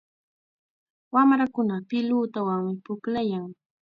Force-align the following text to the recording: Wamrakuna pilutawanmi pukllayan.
Wamrakuna 1.13 1.75
pilutawanmi 1.89 2.73
pukllayan. 2.85 3.49